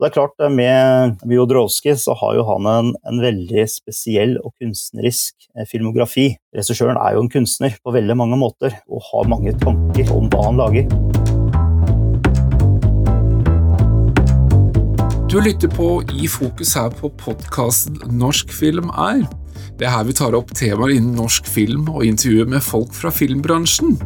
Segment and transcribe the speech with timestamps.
[0.00, 5.34] Det er klart, Med Wiodrowski så har jo han en, en, veldig spesiell og kunstnerisk
[5.52, 6.38] eh, filmografi.
[6.56, 10.46] Regissøren er jo en kunstner på veldig mange måter, og har mange tanker om hva
[10.46, 10.88] han lager.
[15.28, 19.20] Du lytter på I fokus her på podkasten Norsk film er.
[19.76, 23.12] Det er her vi tar opp temaer innen norsk film og intervjuer med folk fra
[23.12, 24.00] filmbransjen.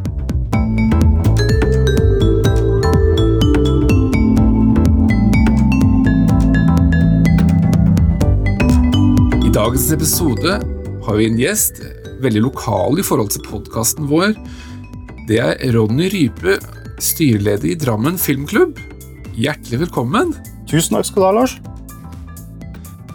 [9.64, 10.54] Dagens episode
[11.06, 11.78] har vi en gjest,
[12.20, 14.34] veldig lokal i forhold til podkasten vår.
[15.30, 16.59] Det er Ronny Rype,
[17.00, 18.77] styreleder i Drammen filmklubb.
[19.32, 20.34] Hjertelig velkommen.
[20.68, 21.54] Tusen takk skal du ha, Lars.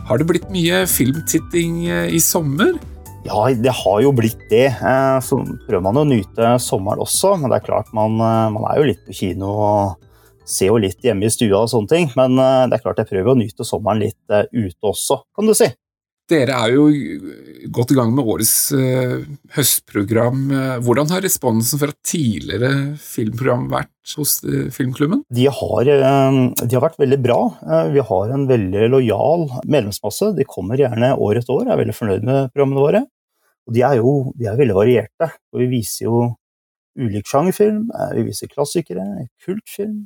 [0.08, 2.80] Har det blitt mye filmtitting eh, i sommer?
[3.28, 4.72] Ja, det har jo blitt det.
[4.74, 8.66] Eh, så prøver man å nyte sommeren også, men det er klart man, eh, man
[8.72, 10.10] er jo litt på kino og
[10.50, 12.10] ser jo litt hjemme i stua og sånne ting.
[12.18, 14.18] Men det er klart jeg prøver å nyte sommeren litt
[14.50, 15.70] ute også, kan du si.
[16.30, 16.84] Dere er jo
[17.74, 19.24] godt i gang med årets uh,
[19.56, 20.44] høstprogram.
[20.86, 25.24] Hvordan har responsen fra tidligere filmprogram vært hos uh, filmklubben?
[25.34, 27.40] De har, uh, de har, vært veldig bra.
[27.96, 30.36] vi har en veldig lojal medlemsmasse.
[30.38, 33.04] De kommer gjerne år etter år, er veldig fornøyd med programmene våre.
[33.66, 35.32] Og de er jo de er veldig varierte.
[35.54, 36.24] og Vi viser jo
[37.00, 37.88] ulik sjangerfilm,
[38.18, 39.06] vi viser klassikere,
[39.46, 40.04] kultfilm,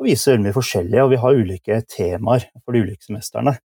[0.00, 1.00] og viser veldig mye forskjellig.
[1.04, 3.56] Og vi har ulike temaer for de ulike semestrene.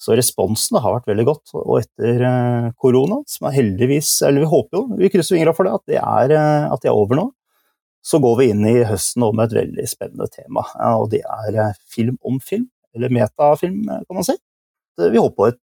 [0.00, 1.52] Så responsen har vært veldig godt.
[1.60, 5.68] Og etter eh, korona, som er heldigvis Eller vi håper jo, vi krysser fingra for
[5.68, 7.26] det, at det, er, eh, at det er over nå.
[8.00, 10.62] Så går vi inn i høsten med et veldig spennende tema,
[10.96, 12.70] og det er eh, film om film.
[12.96, 14.34] Eller metafilm, kan man si.
[15.00, 15.60] Vi håper på et,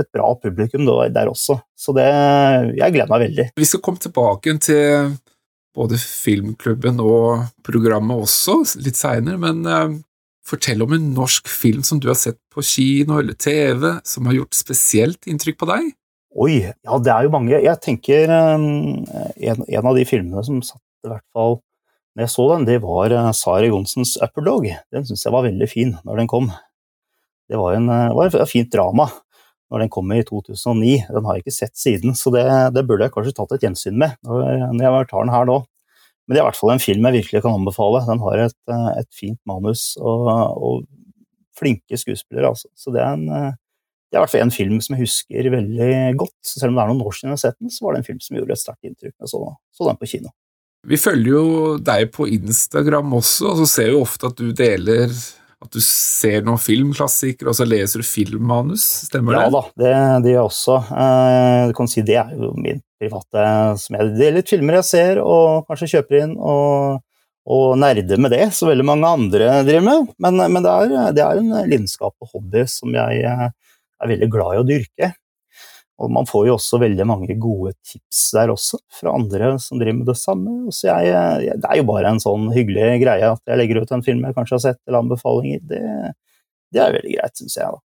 [0.00, 2.06] et bra publikum der også, så det,
[2.78, 3.44] jeg gleder meg veldig.
[3.60, 5.12] Vi skal komme tilbake til
[5.76, 10.00] både filmklubben og programmet også litt seinere, men
[10.46, 14.40] Fortell om en norsk film som du har sett på kino eller TV, som har
[14.40, 15.92] gjort spesielt inntrykk på deg?
[16.32, 17.52] Oi, ja det er jo mange.
[17.60, 21.60] Jeg tenker um, en, en av de filmene som satt i hvert fall
[22.12, 24.66] når jeg så den, det var uh, Sara Johnsens Upper Dog.
[24.92, 26.50] Den syns jeg var veldig fin når den kom.
[27.48, 29.08] Det var, en, uh, var et fint drama
[29.72, 30.96] når den kom i 2009.
[31.08, 32.44] Den har jeg ikke sett siden, så det,
[32.76, 35.62] det burde jeg kanskje tatt et gjensyn med når jeg tar den her nå.
[36.26, 38.04] Men det er i hvert fall en film jeg virkelig kan anbefale.
[38.06, 40.84] Den har et, eh, et fint manus og, og,
[41.58, 42.48] flinke skuespillere.
[42.48, 42.70] Altså.
[42.78, 43.50] Så det er, en, eh,
[44.08, 45.90] det er i hvert fall en film som jeg husker veldig
[46.22, 46.38] godt.
[46.48, 48.08] Selv om det er noen år siden jeg har sett den, så var det en
[48.08, 49.42] film som gjorde et sterkt inntrykk jeg så,
[49.76, 50.32] så den på kino.
[50.88, 55.12] Vi følger jo deg på Instagram også, og så ser vi ofte at du deler
[55.62, 59.44] at du ser noen filmklassikere, og så leser du filmmanus, stemmer det?
[59.44, 59.92] Ja da, det,
[60.24, 60.76] det gjør jeg også.
[61.04, 63.46] Eh, du kan si det er jo min private
[63.82, 67.02] som jeg deler litt filmer jeg ser, og kanskje kjøper inn, og,
[67.46, 70.12] og nerder med det, som veldig mange andre driver med.
[70.26, 73.48] Men, men det, er, det, er, en lidenskap og hobby som jeg eh,
[74.02, 75.12] er veldig glad i å dyrke.
[76.02, 80.00] Og man får jo også veldig mange gode tips der også, fra andre som driver
[80.00, 80.56] med det samme.
[80.74, 83.94] Så jeg, jeg, det er jo bare en sånn hyggelig greie at jeg legger ut
[83.94, 85.62] en film jeg kanskje har sett, eller anbefalinger.
[85.70, 85.82] Det,
[86.74, 87.70] det er veldig greit, syns jeg.
[87.70, 87.82] da.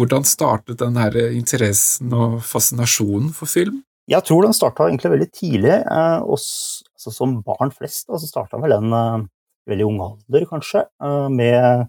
[0.00, 3.82] Hvordan startet den her interessen og fascinasjonen for film?
[4.10, 5.76] Jeg tror den starta egentlig veldig tidlig.
[5.84, 9.26] Eh, og altså som barn flest så altså starta vel den eh,
[9.70, 11.86] veldig ung alder, kanskje, eh, med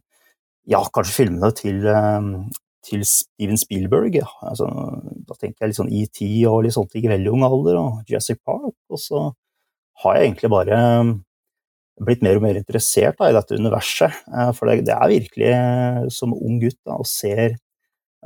[0.69, 1.79] ja, kanskje filmene til
[2.85, 4.19] til Steven Spielberg.
[4.45, 4.67] Altså,
[5.27, 8.41] da tenker jeg litt sånn ET og litt sånt i veldig ung alder, og Jurassic
[8.45, 8.75] Park.
[8.91, 9.27] Og så
[10.03, 11.11] har jeg egentlig bare um,
[12.05, 14.23] blitt mer og mer interessert da, i dette universet.
[14.31, 17.57] Eh, for det, det er virkelig eh, som ung gutt da, og ser,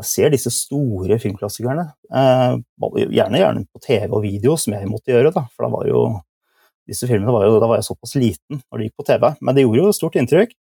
[0.06, 1.90] ser disse store filmklassikerne.
[2.12, 2.62] Eh,
[3.10, 6.06] gjerne, gjerne på TV og video, som jeg måtte gjøre, da, for da var jo
[6.86, 9.24] disse filmene var jo, da var jeg såpass liten når de gikk på TV.
[9.42, 10.54] Men det gjorde jo stort inntrykk.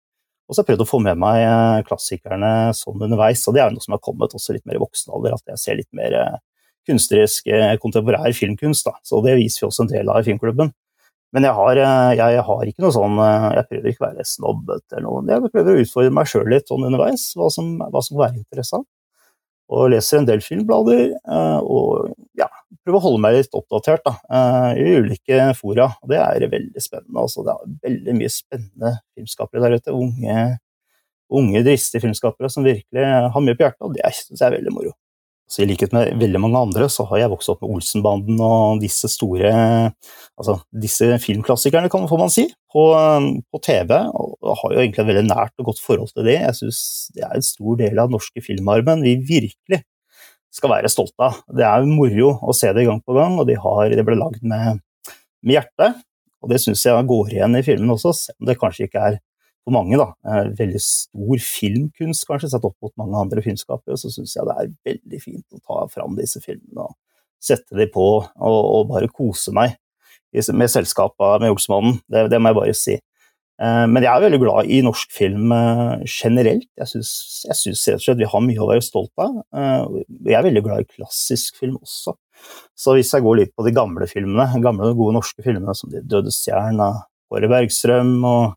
[0.45, 3.63] Og så har jeg prøvd å få med meg eh, klassikerne sånn underveis, og det
[3.63, 5.89] er noe som har kommet også litt mer i voksen alder, at jeg ser litt
[5.97, 6.35] mer eh,
[6.85, 8.85] kunstnerisk, eh, kontemporær filmkunst.
[8.85, 8.93] Da.
[9.05, 10.69] Så det viser vi også en del av i filmklubben.
[11.35, 11.79] Men jeg har,
[12.15, 15.23] jeg har, ikke noe sånn Jeg prøver ikke å være snobbete eller noe.
[15.27, 18.39] Jeg prøver å utfordre meg sjøl litt sånn underveis, hva som, hva som kan være
[18.39, 18.87] interessant.
[19.73, 21.17] Og leser en del filmblader,
[21.65, 22.13] og
[22.85, 25.89] ja, prøver å holde meg litt oppdatert da, eh, i ulike fora.
[26.01, 27.23] og Det er veldig spennende.
[27.23, 29.95] Altså, det er veldig mye spennende filmskapere der ute.
[29.95, 30.59] Unge,
[31.31, 34.75] unge dristige filmskapere som virkelig har mye på hjertet, og det syns jeg er veldig
[34.75, 34.93] moro.
[35.45, 38.79] Så I likhet med veldig mange andre så har jeg vokst opp med Olsenbanden og
[38.81, 42.85] disse store altså disse filmklassikerne, kan man si, på,
[43.53, 43.93] på TV.
[43.93, 46.39] Og har jo egentlig et veldig nært og godt forhold til det.
[46.41, 46.79] Jeg syns
[47.13, 49.83] det er en stor del av den norske filmarmen vi virkelig
[50.55, 51.43] skal være stolte av.
[51.51, 54.43] Det er moro å se det gang på gang, og de har, det ble lagd
[54.47, 54.81] med,
[55.43, 55.91] med hjerte.
[56.43, 59.17] Og det syns jeg går igjen i filmen også, selv om det kanskje ikke er
[59.65, 60.11] for mange, da,
[60.53, 64.75] veldig stor filmkunst, kanskje, sett opp mot mange andre filmskapere, så syns jeg det er
[64.91, 66.93] veldig fint å ta fram disse filmene og
[67.41, 69.73] sette dem på og, og bare kose meg
[70.35, 71.97] med selskapet med Olsmannen.
[72.11, 72.95] Det, det, må jeg bare si.
[73.61, 76.67] Eh, men jeg er veldig glad i norsk film eh, generelt.
[76.81, 77.13] Jeg syns
[77.47, 79.41] rett og slett vi har mye å være stolt av.
[79.55, 82.17] Jeg er veldig glad i klassisk film også.
[82.75, 86.03] Så hvis jeg går litt på de gamle filmene, gamle, gode norske filmene som De
[86.03, 86.91] døde stjerna,
[87.31, 88.53] Kåre Bergstrøm og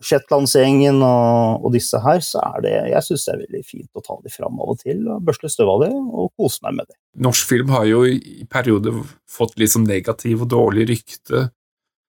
[0.00, 4.02] Shetlandsgjengen og, og, disse her, så er det Jeg syns det er veldig fint å
[4.04, 6.88] ta de fram av og til, og børste støv av det og kose meg med
[6.88, 6.96] det.
[7.26, 8.96] Norsk film har jo i perioder
[9.28, 11.50] fått litt sånn negativ og dårlig rykte.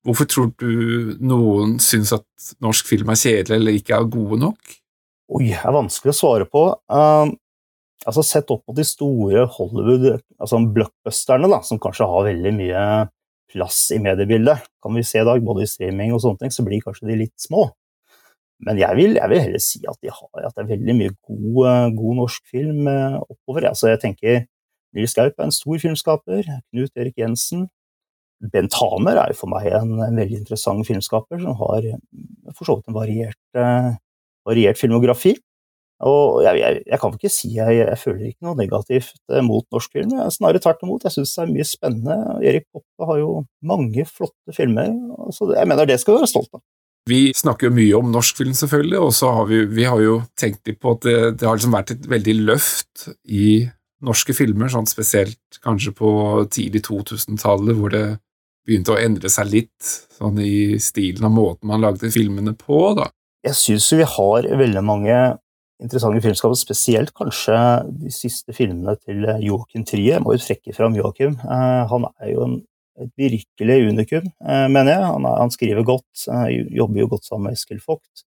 [0.07, 2.25] Hvorfor tror du noen syns at
[2.63, 4.77] norsk film er kjedelig eller ikke er gode nok?
[5.31, 6.63] Oi, det er vanskelig å svare på.
[6.91, 7.29] Uh,
[8.09, 10.57] altså Sett opp mot de store Hollywood, altså
[11.67, 12.85] som kanskje har veldig mye
[13.51, 16.65] plass i mediebildet, kan vi se i dag, både i streaming og sånne ting, så
[16.65, 17.67] blir kanskje de litt små.
[18.65, 21.13] Men jeg vil, jeg vil, heller si at, de har, at, det er veldig mye
[21.27, 23.67] god, eh, god norsk film eh, oppover.
[23.71, 24.43] Altså, jeg tenker
[24.95, 26.45] Nils Gaup er en stor filmskaper.
[26.69, 27.65] Knut Erik Jensen.
[28.51, 32.01] Bent Hamer er jo for meg en, en veldig interessant filmskaper som har eh,
[32.57, 33.61] for så vidt en variert,
[34.47, 35.35] variert filmografi.
[36.01, 39.99] Og jeg, jeg, jeg, kan ikke si jeg, jeg føler ikke noe negativt mot norsk
[39.99, 40.15] film.
[40.33, 41.05] Snarere tvert imot.
[41.05, 42.17] Jeg syns det er mye spennende.
[42.41, 43.31] Erik Poppe har jo
[43.69, 44.89] mange flotte filmer.
[45.35, 46.63] Så jeg mener det skal vi være stolt av.
[47.09, 50.19] Vi snakker jo mye om norsk film, selvfølgelig, og så har vi, vi har jo
[50.37, 53.47] tenkt litt på at det, det, har liksom vært et veldig løft i
[54.05, 56.11] norske filmer, sånn spesielt kanskje på
[56.53, 58.05] tidlig 2000-tallet, hvor det
[58.67, 63.09] begynte å endre seg litt, sånn i stilen og måten man lagde filmene på, da.
[63.45, 65.15] Jeg syns vi har veldig mange
[65.81, 67.57] interessante filmskaper, spesielt kanskje
[68.03, 70.11] de siste filmene til Joakim Trie.
[70.13, 71.39] Jeg må jo trekke fram Joakim.
[71.41, 72.59] Uh, han er jo en
[72.99, 75.05] et virkelig unikum, eh, mener jeg.
[75.05, 76.25] Han, han, skriver godt,
[76.69, 78.25] jobber jo godt sammen med Eskil Vogt.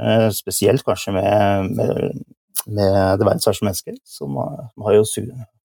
[0.00, 2.22] Eh, spesielt kanskje med, med,
[2.66, 4.38] med Det verdens verste mennesker, som,
[4.72, 5.04] som, har jo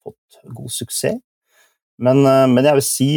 [0.03, 1.21] fått god suksess.
[2.03, 3.11] Men, eh, men jeg vil si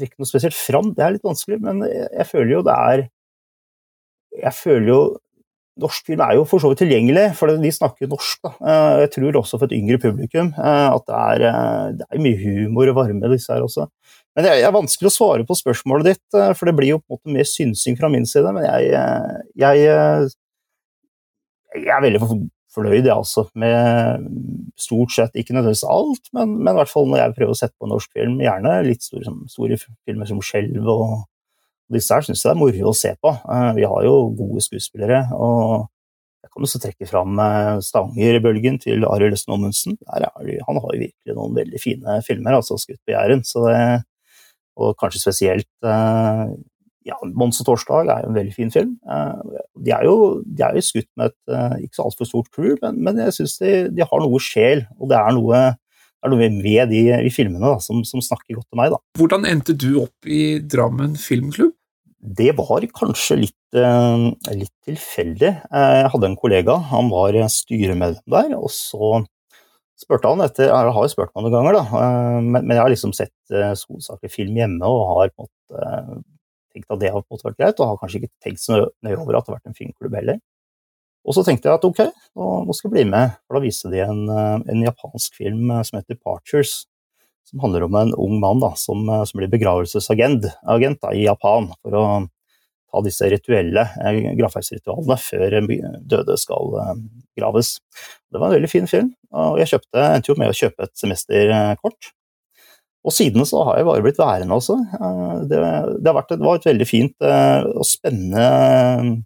[0.00, 3.02] Trekke noe spesielt fram, det er litt vanskelig, men jeg, føler jo det er
[4.46, 5.00] Jeg føler jo
[5.80, 8.40] norsk film er jo for så vidt tilgjengelig, for de snakker norsk.
[8.44, 8.52] Da.
[8.60, 12.24] Eh, jeg tror også for et yngre publikum eh, at det er, eh, det er
[12.26, 13.88] mye humor og varme disse her også.
[14.36, 17.18] Men det er vanskelig å svare på spørsmålet ditt, for det blir jo på en
[17.18, 18.52] måte mer synsing fra min side.
[18.54, 18.92] Men jeg,
[19.58, 20.30] jeg,
[21.74, 22.22] jeg er veldig
[22.74, 24.28] fornøyd, jeg altså, med
[24.78, 27.76] stort sett, ikke nødvendigvis alt, men, men, i hvert fall når jeg prøver å sette
[27.80, 31.16] på norsk film, gjerne litt store, store filmer som Skjelv og
[31.90, 33.32] disse her syns jeg det er moro å se på.
[33.34, 35.24] Eh, vi har jo gode skuespillere.
[35.34, 35.88] og
[36.40, 39.98] Jeg kan også trekke fram eh, Stangerbølgen til Arild Østen Ommundsen.
[40.06, 43.42] Han har jo virkelig noen veldig fine filmer, altså 'Skutt på Jæren'.
[44.80, 46.54] Og kanskje spesielt eh,
[47.08, 48.96] ja, 'Mons og Torsdag' er jo en veldig fin film.
[49.80, 53.00] De er jo, de er jo skutt med et ikke så altfor stort crew, men,
[53.04, 55.62] men jeg syns de, de, har noe sjel, og det er noe,
[56.20, 58.92] det er noe med de i filmene da, som, som, snakker godt til meg.
[58.92, 59.00] Da.
[59.16, 61.72] Hvordan endte du opp i Drammen filmklubb?
[62.20, 65.52] Det var kanskje litt, eh, litt, tilfeldig.
[65.72, 69.22] Jeg hadde en kollega, han var styremedlem der, og så
[70.00, 72.92] spurte han etter Jeg har jo spurt meg noen ganger, da, eh, men, jeg har
[72.92, 76.22] liksom sett eh, film hjemme og har på en måte
[76.74, 79.46] tenkt at det har vært greit, og har kanskje ikke tenkt så nøye over at
[79.46, 80.40] det har vært en filmklubb heller.
[81.28, 81.98] Og så tenkte jeg at ok,
[82.40, 86.16] nå skal jeg bli med, for da viste de en, en japansk film som heter
[86.16, 86.78] Departures
[87.50, 90.46] som handler om en ung mann da, som, eh, som, blir begravelsesagent
[91.02, 92.04] da, i Japan for å
[92.90, 95.58] ta disse rituelle eh, gravferdsritualene før
[96.14, 96.94] døde skal eh,
[97.38, 97.76] graves.
[98.30, 100.96] Det var en veldig fin film, og jeg kjøpte, endte jo med å kjøpe et
[100.98, 102.12] semesterkort.
[103.00, 104.76] Og siden så har jeg bare blitt værende også.
[105.48, 105.58] Det,
[106.04, 109.22] det, vært, det var et veldig fint og spennende,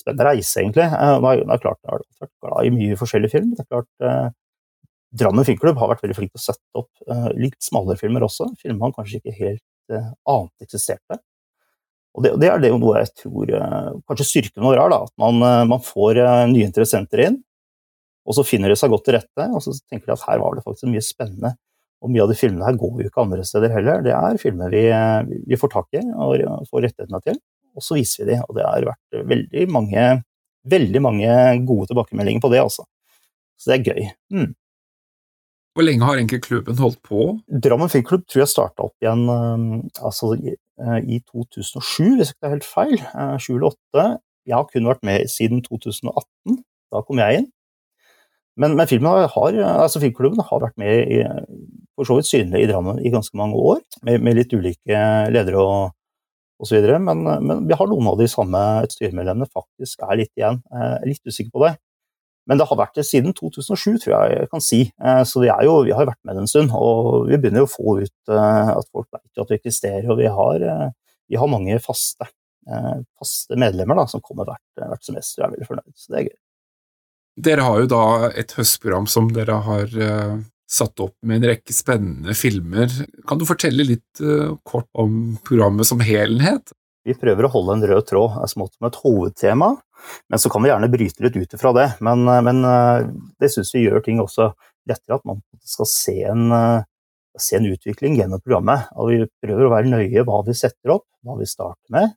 [0.00, 0.88] spennende reise, egentlig.
[0.90, 3.52] Det er klart, jeg har vært glad i mye forskjellig film.
[3.54, 4.32] Det er klart,
[5.12, 8.46] Drammen filmklubb har vært veldig flink til å sette opp litt smalere filmer også.
[8.62, 11.20] Filmer han kanskje ikke helt ante eksisterte.
[12.16, 13.52] Og det, det, er det noe jeg tror
[14.08, 17.38] kanskje styrken vår er, da, at man, man får nye interessenter inn.
[18.26, 20.56] Og så finner de seg godt til rette, og så tenker de at her var
[20.56, 21.54] det faktisk mye spennende.
[22.02, 24.02] Og mye av de filmene her går jo ikke andre steder heller.
[24.02, 24.86] Det er filmer vi,
[25.48, 27.38] vi får tak i og får rettighetene til,
[27.78, 28.40] og så viser vi de.
[28.48, 30.08] Og det har vært veldig mange,
[30.72, 31.36] veldig mange
[31.68, 32.88] gode tilbakemeldinger på det, altså.
[33.60, 34.10] Så det er gøy.
[34.34, 34.50] Mm.
[35.72, 37.30] Hvor lenge har egentlig klubben holdt på?
[37.64, 39.68] Drammen filmklubb tror jeg starta opp igjen um,
[40.04, 42.98] altså, i 2007, eh, hvis ikke det er helt feil.
[43.40, 43.78] 2008.
[44.02, 44.18] Eh,
[44.50, 46.58] jeg har kun vært med siden 2018.
[46.92, 47.48] Da kom jeg inn.
[48.60, 51.22] Men, men har, altså filmklubben har vært med i,
[51.96, 55.60] for så vidt synlig i Drammen i ganske mange år, med, med litt ulike ledere
[55.60, 55.94] og,
[56.62, 56.88] osv.
[57.02, 58.60] Men, men vi har noen av de samme
[58.92, 60.60] styremedlemmene faktisk er litt igjen.
[60.72, 61.74] Er litt usikker på det.
[62.50, 64.80] Men det har vært det siden 2007, tror jeg jeg kan si.
[65.30, 66.72] Så vi, jo, vi har vært med en stund.
[66.74, 70.08] Og vi begynner å få ut at folk vet at vi eksisterer.
[70.10, 70.64] Og vi har,
[71.30, 72.26] vi har mange faste,
[73.18, 75.92] faste medlemmer da, som kommer hvert, hvert semester og er veldig fornøyd.
[75.94, 76.38] Så det er gøy.
[77.42, 78.04] Dere har jo da
[78.42, 79.94] et høstprogram som dere har
[80.72, 82.92] satt opp med en rekke spennende filmer.
[83.28, 86.72] Kan du fortelle litt uh, kort om programmet som helhet?
[87.04, 89.72] Vi prøver å holde en rød tråd som et hovedtema,
[90.30, 91.88] men så kan vi gjerne bryte litt ut ifra det.
[92.04, 92.62] Men, uh, men
[93.42, 94.52] det syns vi gjør ting også
[94.88, 96.48] lettere, at man skal se en,
[97.38, 98.88] se en utvikling gjennom programmet.
[98.96, 102.16] Og vi prøver å være nøye hva vi setter opp, hva vi starter med,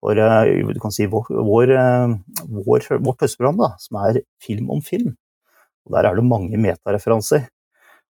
[0.00, 2.14] for eh, du kan si vår, vår, eh,
[2.48, 5.14] vår, vårt høstprogram, som er film om film.
[5.86, 7.48] Og Der er det mange metareferanser.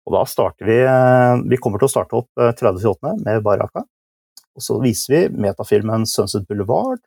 [0.08, 3.18] Og da starter vi eh, Vi kommer til å starte opp 30.8.
[3.26, 3.84] med Baraka.
[4.58, 7.04] Og så viser vi metafilmen 'Sunset Boulevard'.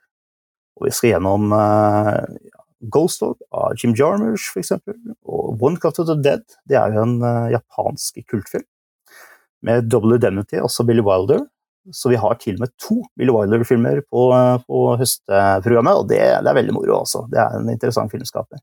[0.80, 2.24] Og vi skal gjennom uh,
[2.92, 4.72] Ghost Dog av Jim Jarmusch, f.eks.
[5.28, 6.46] Og 'One Cut of the Dead'.
[6.64, 8.64] Det er jo en uh, japansk kultfilm.
[9.62, 11.44] Med Double Identity, også Billy Wilder.
[11.92, 14.24] Så vi har til og med to Billy Wilder-filmer på,
[14.66, 17.24] på, høstprogrammet, og det, det, er veldig moro også.
[17.30, 18.62] Det er en interessant filmskaper.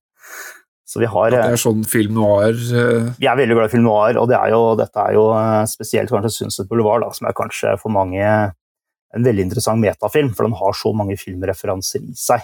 [0.89, 2.55] Så vi har, det er sånn film noir?
[2.58, 3.12] Uh...
[3.22, 5.65] Vi er veldig glad i film noir, og det er jo, dette er jo eh,
[5.69, 10.48] spesielt kanskje Sunset Boulevard, da, som er kanskje for mange en veldig interessant metafilm, for
[10.48, 12.41] den har så mange filmreferanser i seg.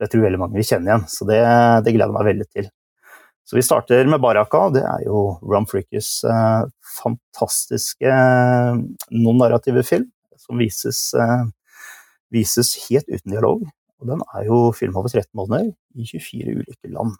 [0.00, 1.42] Det tror veldig mange vil kjenne igjen, så det,
[1.84, 2.72] det gleder jeg meg veldig til.
[3.46, 4.64] Så vi starter med Baraka.
[4.74, 6.64] Det er jo Rum Frickers eh,
[6.96, 8.80] fantastiske eh,
[9.14, 10.08] non-narrative film
[10.40, 11.44] som vises, eh,
[12.34, 13.62] vises, helt uten dialog.
[14.02, 17.14] Og den er jo film over 13 måneder i 24 ulike land.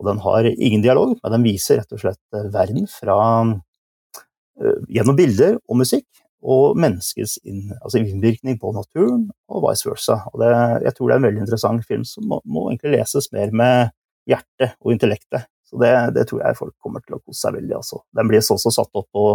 [0.00, 4.80] Og den har ingen dialog, men den viser rett og slett eh, verden fra eh,
[4.88, 6.08] gjennom bilder og musikk
[6.40, 10.22] og menneskets inn, altså innvirkning på naturen, og vice versa.
[10.32, 10.50] Og det,
[10.86, 13.92] jeg tror det er en veldig interessant film som må, må egentlig leses mer med
[14.30, 15.50] hjertet og intellektet.
[15.68, 17.76] Så det, det, tror jeg folk kommer til å kose seg veldig.
[17.76, 18.00] Altså.
[18.16, 19.26] Den blir også satt opp på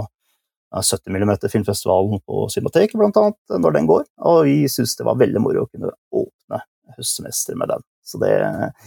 [0.75, 4.03] 70 mm filmfestivalen på Cinemateket blant annet, når den går.
[4.27, 6.63] Og vi syns det var veldig moro å kunne åpne
[6.97, 7.85] høstsemesteret med den.
[8.05, 8.31] Så det,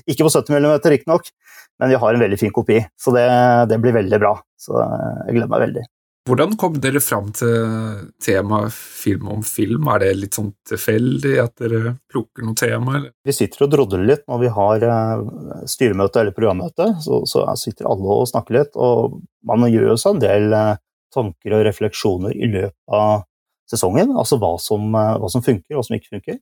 [0.06, 1.30] ikke på 70 mm riktignok,
[1.78, 2.80] men vi har en veldig fin kopi.
[2.98, 3.28] Så det,
[3.70, 4.34] det blir veldig bra.
[4.58, 5.86] Så jeg gleder meg veldig.
[6.28, 9.86] Hvordan kom dere fram til temaet film om film?
[9.88, 12.98] Er det litt sånn tilfeldig at dere plukker noe tema?
[12.98, 13.14] Eller?
[13.24, 15.22] Vi sitter og drodler litt når vi har eh,
[15.72, 16.90] styremøte eller programmøte.
[17.04, 20.74] Så, så sitter alle og snakker litt, og man gjør seg en del eh,
[21.16, 23.24] tanker og refleksjoner i løpet av
[23.70, 24.12] sesongen.
[24.12, 26.40] Altså hva som, eh, hva som funker, og hva som ikke funker.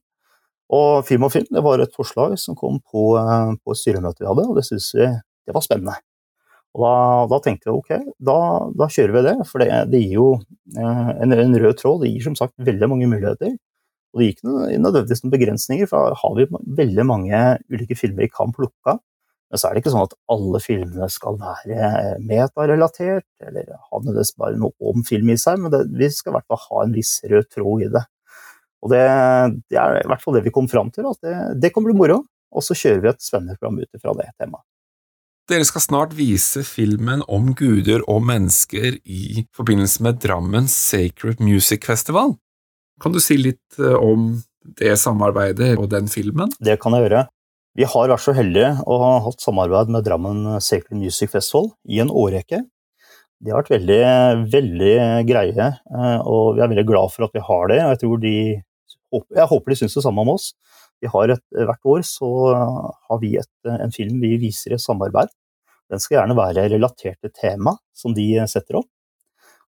[0.73, 4.27] Og Film og film det var et forslag som kom på, på et styremøte vi
[4.27, 5.07] hadde, og det syntes vi
[5.47, 5.95] det var spennende.
[6.77, 6.95] Og da,
[7.31, 7.91] da, tenkte vi ok,
[8.27, 8.37] da,
[8.77, 9.35] da, kjører vi det.
[9.49, 10.27] For det, det gir jo
[10.75, 12.03] eh, en, en, rød tråd.
[12.03, 13.55] Det gir som sagt veldig mange muligheter.
[14.13, 14.51] Og det gir ikke
[14.83, 16.47] nødvendigvis noen begrensninger, for da har vi
[16.81, 17.41] veldig mange
[17.73, 19.01] ulike filmer vi kan plukke av.
[19.47, 24.33] Men så er det ikke sånn at alle filmene skal være metarelatert, eller ha nødvendigvis
[24.39, 26.95] bare noe om film i seg, men det, vi skal i hvert fall ha en
[26.97, 28.03] viss rød tråd i det.
[28.85, 29.03] Og det,
[29.71, 31.95] det er i hvert fall det vi kom fram til, at det, det kan bli
[31.97, 32.21] moro.
[32.55, 34.65] Og så kjører vi et spennende program ut fra det temaet.
[35.47, 41.87] Dere skal snart vise filmen om guder og mennesker i forbindelse med Drammens Sacred Music
[41.87, 42.35] Festival.
[42.99, 44.33] Kan du si litt eh, om
[44.77, 46.51] det samarbeidet og den filmen?
[46.59, 47.23] Det kan jeg gjøre.
[47.77, 52.01] Vi har vært så heldige å ha hatt samarbeid med Drammen Sacred Music Festival i
[52.03, 52.63] en årrekke.
[53.37, 54.01] De har vært veldig,
[54.51, 54.93] veldig
[55.29, 57.77] greie, eh, og vi er veldig glad for at vi har det.
[57.83, 58.37] Jeg, de,
[59.13, 60.51] jeg håper de syns det samme om oss.
[61.01, 65.31] Vi har et, hvert år så har vi et, en film vi viser i samarbeid.
[65.91, 68.89] Den skal gjerne være relatert til tema som de setter opp.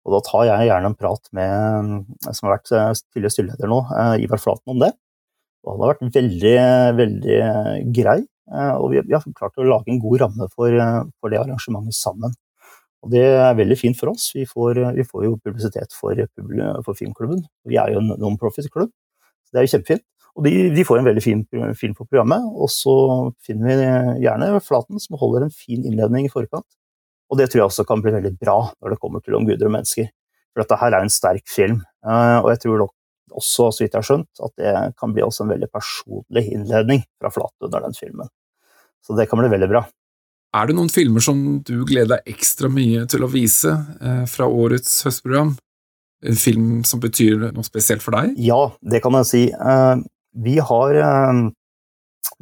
[0.08, 1.94] Og da tar jeg gjerne en prat med,
[2.30, 4.92] som har vært eh, tidligere styreleder nå, eh, Ivar Flaten om det.
[5.66, 6.58] Og han har vært veldig,
[6.96, 7.38] veldig
[7.96, 10.78] grei, eh, og vi, har klart å lage en god ramme for,
[11.20, 12.32] for det arrangementet sammen.
[13.04, 14.30] Og det er veldig fint for oss.
[14.34, 16.18] Vi får, vi får jo publisitet for,
[16.86, 17.44] for, filmklubben.
[17.68, 18.90] Vi er jo en non-profit-klubb,
[19.48, 20.04] så det er jo kjempefint.
[20.38, 21.40] Og de, de, får en veldig fin
[21.74, 22.92] film på programmet, og så
[23.42, 23.88] finner vi
[24.22, 26.68] gjerne Flaten, som holder en fin innledning i forkant.
[27.28, 29.66] Og det tror jeg også kan bli veldig bra når det kommer til Om guder
[29.66, 30.06] og mennesker.
[30.52, 33.98] For dette her er en sterk film, eh, og jeg tror også, så vidt jeg
[33.98, 37.98] har skjønt, at det kan bli også en veldig personlig innledning fra Flaten under den
[37.98, 38.30] filmen.
[39.04, 39.84] Så det kan bli veldig bra.
[40.56, 44.48] Er det noen filmer som du gleder deg ekstra mye til å vise eh, fra
[44.48, 45.56] årets høstprogram?
[46.26, 48.34] En film som betyr noe spesielt for deg?
[48.42, 49.42] Ja, det kan jeg si.
[49.54, 50.00] Eh,
[50.34, 51.42] vi har, eh,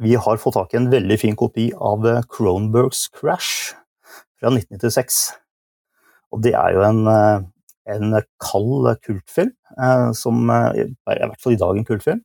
[0.01, 3.75] vi har fått tak i en veldig fin kopi av Cronbergs Crash
[4.39, 5.37] fra 1996.
[6.33, 7.39] Og det er jo en, eh,
[7.87, 9.53] en kald kultfilm,
[10.13, 12.21] som er i hvert fall i dag en kultfilm.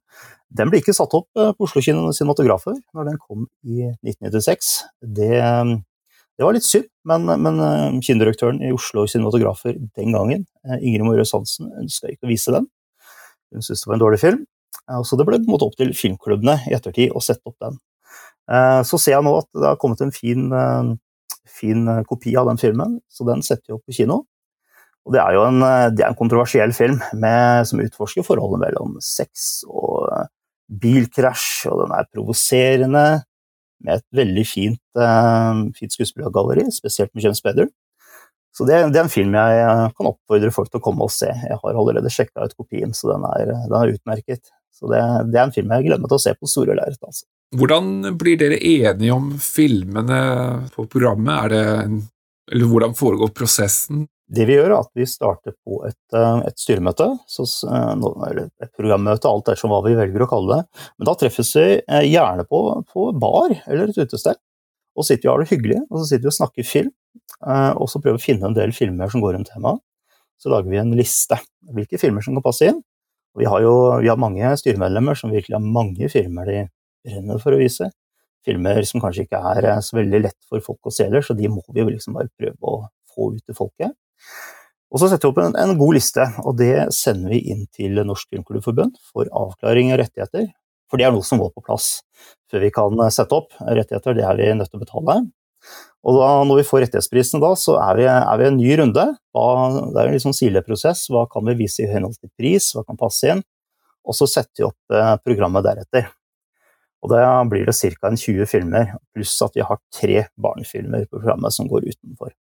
[0.51, 4.83] Den ble ikke satt opp på Oslo Cinematografer når den kom i 1996.
[5.01, 5.85] Det,
[6.39, 10.47] det var litt synd, men, men kinodirektøren i Oslo Cinematografer den gangen,
[10.81, 12.67] Ingrid Morøs Hansen, ønska ikke å vise den.
[13.53, 14.41] Hun syntes det var en dårlig film.
[15.05, 17.77] Så det ble på opp til filmklubbene i ettertid å sette opp den.
[18.89, 20.49] Så ser jeg nå at det har kommet en fin
[21.63, 24.23] fin eh, kopi av den filmen, så den setter vi opp på kino.
[25.03, 28.97] Og det er jo en, eh, er en kontroversiell film med, som utforsker forholdet mellom
[29.03, 30.31] sex og eh,
[30.83, 33.07] bilkrasj, og den er provoserende,
[33.85, 34.81] med et veldig fint,
[35.79, 37.71] fint skuespillergalleri, spesielt med James Bedder.
[38.53, 41.31] Så det, det, er en film jeg kan oppfordre folk til å komme og se.
[41.33, 44.53] Jeg har allerede sjekka ut kopien, så den er, den er utmerket.
[44.77, 47.01] Så det, det, er en film jeg gleder meg til å se på store lerret.
[47.01, 47.25] Altså.
[47.57, 50.21] Hvordan blir dere enige om filmene
[50.75, 51.57] på programmet?
[51.57, 52.01] En,
[52.53, 54.07] eller hvordan foregår prosessen?
[54.33, 57.05] Det vi gjør, er at vi starter på et, eh, et styremøte,
[57.69, 60.85] eh, et programmøte, alt ettersom hva vi velger å kalle det.
[60.97, 64.41] Men da treffes vi eh, gjerne på, på bar eller et utested,
[64.97, 65.81] og sitter og har det hyggelig.
[65.91, 66.93] Og så sitter vi og snakker film,
[67.43, 69.81] og så prøver vi å finne en del filmer som går om temaet.
[70.41, 71.39] Så lager vi en liste.
[71.73, 72.81] Hvilke filmer som kan passe inn.
[73.33, 73.73] Og vi har jo
[74.03, 76.59] vi har mange styremedlemmer som virkelig har mange filmer de
[77.05, 77.89] brenner for å vise.
[78.45, 81.49] Filmer som kanskje ikke er så veldig lett for folk å se heller, så de
[81.53, 82.85] må vi jo liksom bare prøve å
[83.15, 83.97] få ut til folket.
[84.93, 87.97] Og så setter vi opp en, en, god liste, og det sender vi inn til
[88.05, 90.51] Norsk Filmklubbforbund for avklaring av rettigheter.
[90.93, 92.03] For det er noe som må på plass
[92.53, 94.19] før vi kan sette opp rettigheter.
[94.19, 95.23] Det er vi nødt til å betale.
[96.03, 99.07] Og da, når vi får rettighetsprisen, da, så er vi, er vi en ny runde.
[99.33, 99.47] Da,
[99.95, 101.07] det er en liksom sileprosess.
[101.15, 103.45] Hva kan vi vise i henhold til pris, hva kan passe inn?
[104.03, 106.11] Og så setter vi opp eh, programmet deretter.
[107.03, 108.11] Og da blir det ca.
[108.11, 112.35] 20 filmer, pluss at vi har tre barnefilmer på programmet som går utenfor.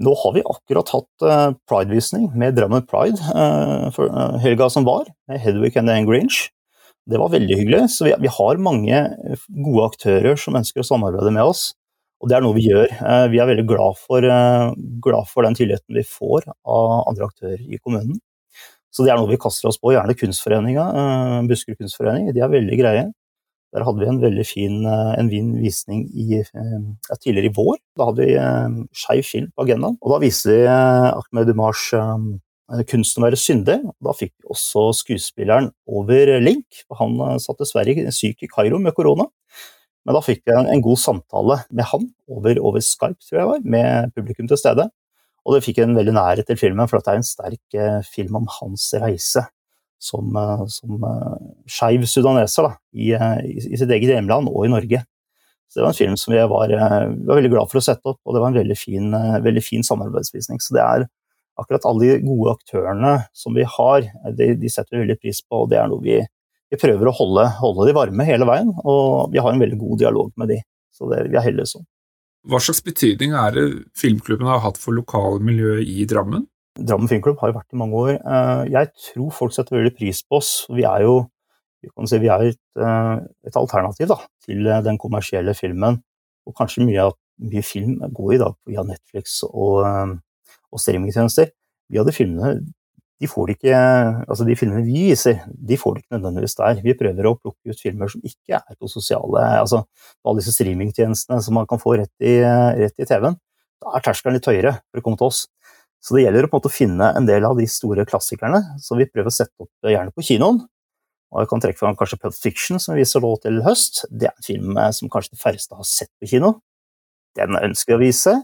[0.00, 4.86] Nå har vi akkurat hatt uh, Pride-visning med Drammen Pride uh, for uh, helga som
[4.88, 6.46] var, med Hedwig and Anne Grinch.
[7.10, 7.82] Det var veldig hyggelig.
[7.92, 9.04] Så vi, vi, har mange
[9.50, 11.72] gode aktører som ønsker å samarbeide med oss.
[12.22, 12.92] Og det er noe vi gjør.
[13.32, 14.22] Vi er veldig glad for,
[15.02, 18.20] glad for den tilliten vi får av andre aktører i kommunen.
[18.94, 19.90] Så det er noe vi kaster oss på.
[19.90, 20.84] Gjerne Kunstforeninga,
[21.50, 22.30] Buskerud kunstforening.
[22.30, 23.08] De er veldig greie.
[23.72, 27.54] Der hadde vi en veldig fin, eh, en fin visning i, eh, ja, tidligere i
[27.56, 27.78] vår.
[27.96, 29.96] Da hadde vi eh, skeiv film på agendaen.
[30.02, 31.86] Og da viste vi Ahmed Dumars
[32.88, 33.78] kunsten å være syndig.
[34.00, 36.84] Da fikk vi også skuespilleren over link.
[37.00, 39.26] Han satt dessverre syk i Kairo med korona.
[40.04, 43.50] Men da fikk vi en, en god samtale med han over, over, Skype, tror jeg
[43.50, 44.88] var, med publikum til stede.
[45.46, 48.48] Og det fikk en veldig nærhet til filmen, for det er en sterk film om
[48.60, 49.46] hans reise
[50.02, 51.38] som, eh, som eh,
[51.70, 55.04] skeiv sudaneser da, i, eh, i, i, sitt eget hjemland og i Norge.
[55.70, 58.18] Så Det var en film som vi var, var veldig glad for å sette opp,
[58.26, 59.14] og det var en veldig fin,
[59.46, 60.60] veldig fin samarbeidsvisning.
[60.60, 61.06] Så det er
[61.56, 64.04] akkurat alle de gode aktørene som vi har,
[64.36, 66.18] de, de setter vi veldig pris på, og det er noe vi,
[66.68, 68.68] vi prøver å holde, holde, de varme hele veien.
[68.84, 70.60] Og vi har en veldig god dialog med de,
[70.92, 71.88] så det, vi er heldige sånn.
[72.52, 76.50] Hva slags betydning er det filmklubben har hatt for lokalmiljøet i Drammen?
[76.80, 78.12] Drammen filmklubb har jo vært i mange år.
[78.16, 80.52] Eh, jeg tror folk setter veldig pris på oss.
[80.72, 81.16] Vi er jo
[82.08, 86.00] si, vi er et, eh, et, alternativ da, til eh, den kommersielle filmen.
[86.48, 87.10] Og kanskje mye,
[87.44, 89.84] mye film går i dag via Netflix og,
[90.72, 91.52] og streamingtjenester.
[91.92, 92.56] Vi hadde filmene
[93.22, 93.80] de får det ikke,
[94.26, 96.80] altså de filmene vi viser, de får det ikke nødvendigvis der.
[96.82, 100.56] Vi prøver å plukke ut filmer som ikke er på sosiale altså på alle disse
[100.56, 103.38] streamingtjenestene som man kan få rett i, i TV-en.
[103.82, 105.44] Da er terskelen litt høyere for å komme til oss.
[106.02, 108.98] Så det gjelder å på en måte finne en del av de store klassikerne som
[108.98, 110.64] vi prøver å sette opp eh, gjerne på kinoen.
[111.32, 114.02] Og jeg kan trekke fram kanskje Pulp Fiction, som vi viser nå til høst.
[114.10, 116.56] Det er en film eh, som kanskje de færreste har sett på kino.
[117.38, 118.34] Den ønsker jeg å vise.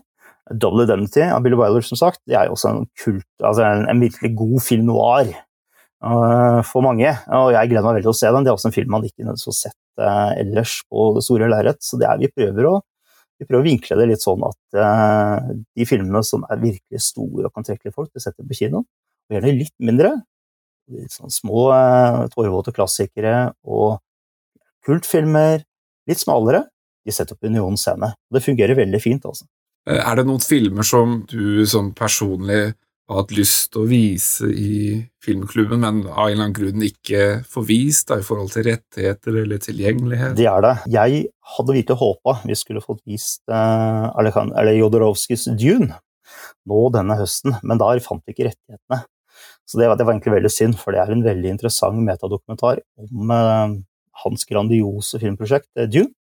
[0.49, 3.83] Double Identity av Billy Wilder, som sagt, det er jo også en kult, altså en,
[3.91, 5.35] en virkelig god film noir
[6.01, 7.11] uh, for mange.
[7.37, 8.47] Og jeg gleder meg veldig til å se den.
[8.47, 11.83] Det er også en film man ikke har sett uh, ellers på det store lerret.
[11.85, 12.79] Så det er vi prøver å
[13.39, 17.47] vi prøver å vinkle det litt sånn at uh, de filmene som er virkelig store
[17.47, 18.83] og kan trekke folk, det setter på kino.
[19.29, 20.15] Og gjerne litt mindre.
[20.91, 24.01] Litt sånn små uh, tårevåte klassikere og
[24.87, 25.63] kultfilmer.
[26.09, 26.65] Litt smalere.
[27.07, 28.11] De setter opp Union scene.
[28.33, 29.47] Det fungerer veldig fint, altså.
[29.89, 32.73] Eh, er det noen filmer som du sånn personlig
[33.09, 37.41] har hatt lyst til å vise i filmklubben, men av en eller annen grunn ikke
[37.49, 40.35] får vist da, i forhold til rettigheter eller tilgjengelighet?
[40.37, 40.75] Det er det.
[40.93, 41.23] Jeg
[41.57, 45.97] hadde virkelig håpa vi skulle fått vist uh, eller Jodorowskis Dune
[46.69, 49.01] nå denne høsten, men der fant vi ikke rettighetene.
[49.69, 53.33] Så det det var, egentlig veldig synd, for det er en veldig interessant metadokumentar om
[53.33, 53.75] uh,
[54.25, 56.13] hans grandiose filmprosjekt, uh, Dune.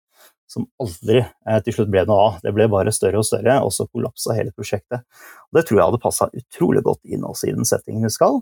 [0.47, 2.35] som aldri eh, til slutt ble noe av.
[2.39, 5.03] Det ble bare større og større, og så kollapsa hele prosjektet.
[5.51, 8.39] Og det tror jeg hadde passa utrolig godt inn også i den settingen vi skal.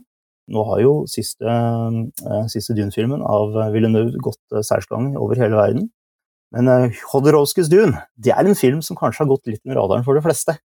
[0.53, 5.89] Nå har jo siste, eh, siste Dune-filmen av Villeneuve gått eh, seiersgang over hele verden.
[6.55, 10.07] Men uh, Hodorowskis Dune det er en film som kanskje har gått litt under radaren
[10.07, 10.57] for de fleste.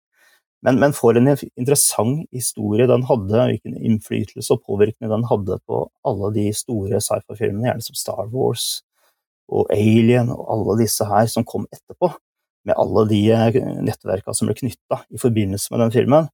[0.66, 5.84] Men, men for en interessant historie den hadde, hvilken innflytelse og påvirkning den hadde på
[6.08, 8.80] alle de store sci-fi-filmene, gjerne som Star Wars,
[9.48, 12.10] og Alien og alle disse her som kom etterpå,
[12.68, 16.28] med alle de eh, nettverka som ble knytta i forbindelse med den filmen,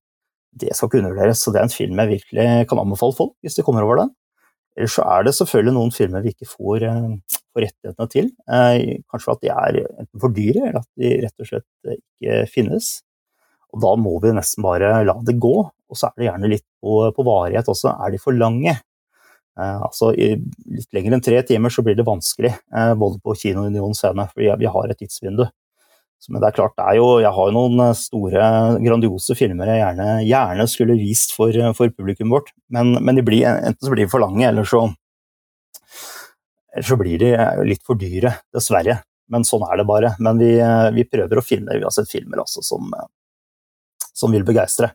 [0.55, 1.43] det skal ikke undervurderes.
[1.45, 4.15] Så det er en film jeg virkelig kan anbefale folk hvis de kommer over den.
[4.75, 8.31] Ellers så er det selvfølgelig noen filmer vi ikke får, eh, får rettighetene til.
[8.51, 12.41] Eh, kanskje at de er enten for dyre, eller at de rett og slett ikke
[12.53, 12.91] finnes.
[13.75, 15.55] Og da må vi nesten bare la det gå.
[15.65, 17.95] Og så er det gjerne litt på, på varighet også.
[18.05, 18.77] Er de for lange?
[19.55, 23.69] Eh, altså, litt lenger enn tre timer så blir det vanskelig, eh, både på Kino
[23.69, 25.47] Union scene, for vi har et tidsvindu.
[26.33, 28.49] Men det er klart, det er jo, jeg har jo noen eh, store,
[28.83, 33.81] grandiose filmer jeg gjerne, gjerne skulle vist for, for publikum vårt, men, men blir, enten
[33.83, 34.87] så blir de for lange, eller så,
[36.75, 37.31] eller så blir de
[37.69, 38.99] litt for dyre, dessverre.
[39.33, 40.11] Men sånn er det bare.
[40.19, 40.53] Men vi,
[40.97, 42.91] vi prøver å finne Vi har sett filmer også som,
[44.13, 44.91] som vil begeistre.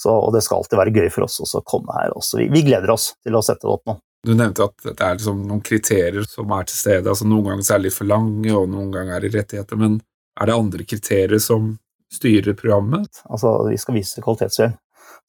[0.00, 2.38] Så, og det skal alltid være gøy for oss å komme her også.
[2.40, 3.98] Vi, vi, gleder oss til å sette det opp nå.
[4.24, 7.08] Du nevnte at det er liksom noen kriterier som er til stede.
[7.08, 9.80] altså Noen ganger er de for lange, og noen ganger er det rettigheter.
[9.80, 9.98] Men
[10.40, 11.74] er det andre kriterier som
[12.12, 13.22] styrer programmet?
[13.28, 14.76] Altså, Vi skal vise kvalitetsfilm.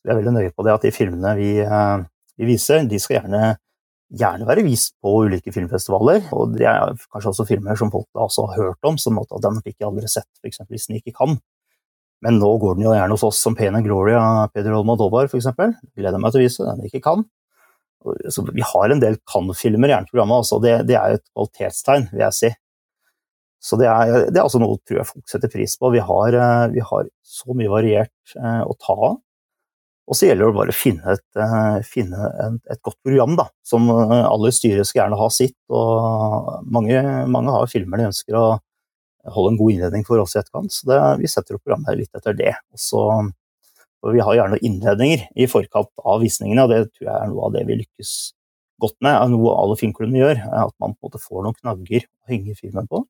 [0.03, 1.97] Vi er veldig nøye på det at de filmene vi, eh,
[2.39, 3.55] vi viser, de skal gjerne,
[4.11, 6.27] gjerne, være vist på ulike filmfestivaler.
[6.35, 9.33] Og det er kanskje også filmer som folk da også har hørt om, som at
[9.45, 10.63] den fikk jeg aldri sett, f.eks.
[10.69, 11.37] hvis den ikke kan.
[12.21, 15.29] Men nå går den jo gjerne hos oss som Pain and Glory av Peder Olmadovar,
[15.31, 15.49] f.eks.
[15.97, 17.25] Gleder meg til å vise den jeg ikke kan.
[18.33, 22.23] Så vi har en del kan-filmer i programmet, altså det, det, er et kvalitetstegn, vil
[22.25, 22.51] jeg si.
[23.61, 25.91] Så det er, det er altså noe tror jeg folk setter pris på.
[25.93, 29.19] Vi har, eh, vi har så mye variert eh, å ta av.
[30.11, 32.31] Og så gjelder det bare å finne et, eh, finne
[32.67, 35.55] et godt program, da, som alle i styret skal gjerne ha sitt.
[35.71, 36.99] og Mange,
[37.31, 38.59] mange har filmer de ønsker å
[39.29, 40.73] holde en god innledning for oss i etterkant.
[40.73, 42.53] Så det, vi setter opp programmet litt etter det.
[42.75, 43.05] Også,
[44.01, 47.47] og vi har gjerne innledninger i forkant av visningene, og det tror jeg er noe
[47.47, 48.13] av det vi lykkes
[48.81, 49.17] godt med.
[49.35, 52.57] Noe alle filmklubbene gjør, er at man på en måte får noen knagger å henge
[52.57, 53.03] filmen på.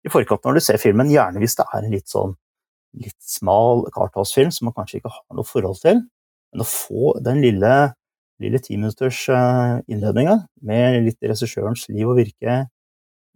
[0.00, 2.38] I forkant når du ser filmen, gjerne hvis det er en litt sånn
[2.98, 6.00] litt smal Carthouse-film som man kanskje ikke har noe forhold til,
[6.52, 7.74] men å få den lille,
[8.42, 10.36] lille timinutters eh, innledninga
[10.66, 12.64] med litt regissørens liv og virke,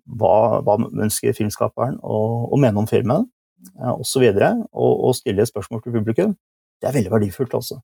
[0.05, 2.19] hva, hva ønsker filmskaperen å,
[2.51, 3.29] å, mene om filmen,
[3.95, 6.35] osv., og, og, og stille spørsmål til publikum,
[6.83, 7.55] det er veldig verdifullt.
[7.57, 7.81] altså.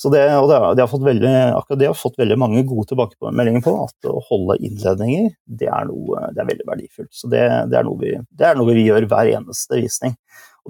[0.00, 3.64] Så det, og det, de har veldig, akkurat det har fått veldig mange gode tilbakemeldinger
[3.66, 3.74] på.
[3.84, 5.26] At å holde innledninger,
[5.60, 7.10] det er, noe, det er veldig verdifullt.
[7.12, 10.16] Så det, er vi, det, er noe vi, gjør hver eneste visning.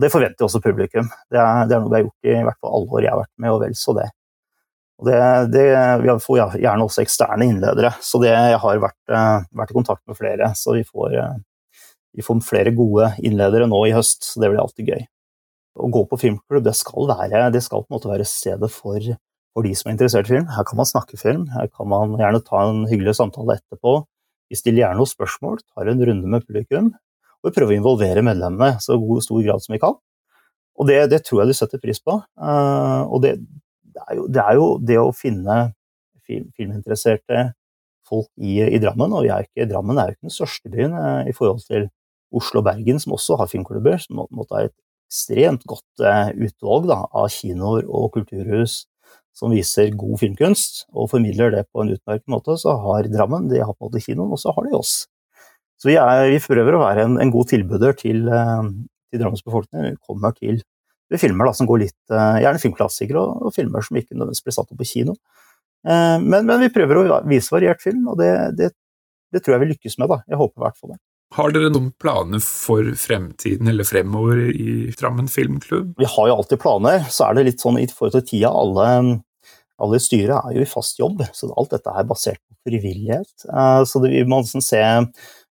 [0.00, 1.10] Og det forventer også publikum.
[1.28, 3.18] Det er, det er noe vi har gjort i, hvert fall alle år jeg har
[3.20, 4.06] vært med, og vel så det.
[4.96, 5.18] Og det,
[5.52, 5.64] det,
[6.00, 10.00] vi får gjerne også eksterne innledere, så det, jeg har vært, eh, vært, i kontakt
[10.08, 10.48] med flere.
[10.56, 11.34] Så vi får, eh,
[12.16, 15.04] vi får, flere gode innledere nå i høst, så det blir alltid gøy.
[15.84, 18.96] Å gå på filmklubb det skal, være, det skal på en måte være stedet for,
[19.52, 20.48] for, de som er interessert i film.
[20.56, 23.98] Her kan man snakke film, her kan man gjerne ta en hyggelig samtale etterpå.
[24.48, 26.94] Vi stiller gjerne noen spørsmål, tar en runde med publikum,
[27.40, 29.96] og vi prøver å involvere medlemmene så god, stor grad som vi kan.
[30.80, 32.16] Og det, det, tror jeg de setter pris på.
[32.40, 35.56] Uh, og det, det, er jo, det, er jo, det å finne
[36.28, 37.50] film, filminteresserte
[38.08, 41.24] folk i, i, Drammen, og er ikke, Drammen er jo ikke den største byen uh,
[41.28, 41.88] i forhold til
[42.36, 44.76] Oslo og Bergen, som også har filmklubber, som måtte ha et
[45.10, 48.84] ekstremt godt uh, utvalg da, av kinoer og kulturhus
[49.36, 53.62] som viser god filmkunst, og formidler det på en utmerket måte, så har Drammen de
[53.62, 54.94] har på en måte kinoen, og så har de oss.
[55.80, 58.64] Så vi, er, vi prøver å være en, en god tilbuder til, eh,
[59.10, 59.86] til Drammens befolkning.
[59.94, 60.60] Vi kommer til
[61.18, 64.56] filmer da, som går litt eh, Gjerne filmklassikere og, og, filmer som ikke nødvendigvis blir
[64.56, 65.16] satt opp på kino.
[65.88, 68.74] Eh, men, men, vi prøver å vise variert film, og det, det,
[69.32, 70.12] det, tror jeg vi lykkes med.
[70.12, 70.20] da.
[70.28, 71.00] Jeg håper i hvert fall det.
[71.38, 75.94] Har dere noen planer for fremtiden eller fremover i Drammen filmklubb?
[75.96, 77.04] Vi har jo alltid planer.
[77.08, 78.86] Så er det litt sånn i forhold til tida alle,
[79.80, 83.46] alle i styret er jo i fast jobb, så alt dette er basert på frivillighet.
[83.86, 84.82] Så det, vi må liksom se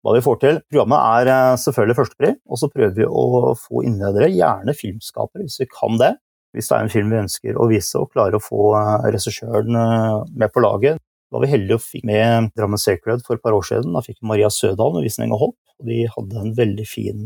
[0.06, 0.60] hva vi får til.
[0.70, 5.58] Programmet er eh, selvfølgelig førstepri, og så prøver vi å få innledere, gjerne filmskapere hvis
[5.64, 6.14] vi kan det.
[6.56, 9.82] Hvis det er en film vi ønsker å vise, og klarer å få eh, regissøren
[9.82, 11.02] eh, med på laget.
[11.26, 13.96] Da var vi heldige og fikk med Drammen Sacred for et par år siden.
[13.98, 17.26] Da fikk Maria Sødal med visning og hopp, og de hadde en veldig fin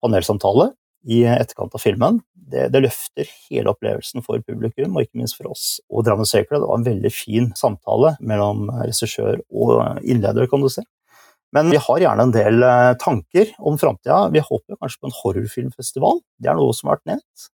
[0.00, 0.70] panelsamtale
[1.04, 2.22] i etterkant av filmen.
[2.50, 5.76] Det, det, løfter hele opplevelsen for publikum, og ikke minst for oss.
[5.92, 10.82] Og Drammen Sacred var en veldig fin samtale mellom regissør og innleder, kan du si.
[11.56, 14.28] Men vi har gjerne en del eh, tanker om framtida.
[14.34, 16.20] Vi håper kanskje på en horrorfilmfestival.
[16.38, 17.48] Det er noe som har vært nevnt.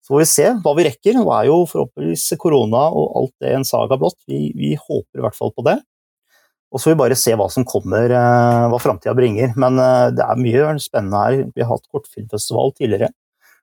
[0.00, 1.14] Så får vi se hva vi rekker.
[1.18, 4.18] Nå er jo forhåpentligvis korona og alt det en saga blått.
[4.30, 5.78] Vi, vi håper i hvert fall på det.
[6.70, 9.54] Og så får vi bare se hva som kommer, eh, hva framtida bringer.
[9.58, 11.44] Men eh, det er mye spennende her.
[11.54, 13.10] Vi har hatt kortfilmfestival tidligere.